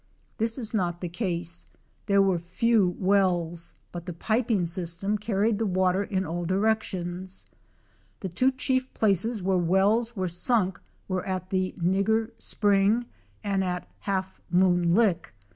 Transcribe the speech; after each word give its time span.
This 0.39 0.57
is 0.57 0.73
not 0.73 0.99
the 0.99 1.09
case; 1.09 1.67
there 2.07 2.23
were 2.23 2.39
few 2.39 2.95
wells, 2.97 3.75
but 3.91 4.07
the 4.07 4.13
piping 4.13 4.65
system 4.65 5.15
carried 5.15 5.59
the 5.59 5.67
water 5.67 6.03
in 6.03 6.25
all 6.25 6.43
directions 6.43 7.45
The 8.21 8.29
two 8.29 8.51
chief 8.51 8.91
places 8.95 9.43
where 9.43 9.59
wells 9.59 10.15
were 10.15 10.27
sunk 10.27 10.81
were 11.07 11.23
at 11.27 11.51
the 11.51 11.75
"Nigger 11.77 12.31
Spring" 12.39 13.05
and 13.43 13.63
at 13.63 13.81
the 13.83 13.87
"Half 13.99 14.41
Moon 14.49 14.95
Lick." 14.95 15.35